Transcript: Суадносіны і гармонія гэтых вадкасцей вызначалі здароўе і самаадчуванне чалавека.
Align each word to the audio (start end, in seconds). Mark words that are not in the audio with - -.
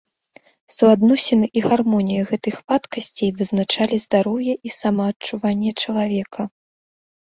Суадносіны 0.75 1.49
і 1.61 1.63
гармонія 1.67 2.21
гэтых 2.31 2.55
вадкасцей 2.73 3.29
вызначалі 3.45 4.03
здароўе 4.09 4.53
і 4.69 4.77
самаадчуванне 4.81 5.71
чалавека. 5.83 6.53